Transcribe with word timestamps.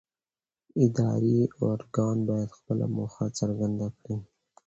اداري 0.85 1.37
ارګان 1.71 2.17
باید 2.29 2.51
خپله 2.57 2.85
موخه 2.95 3.25
څرګنده 3.39 3.87
کړي. 3.97 4.17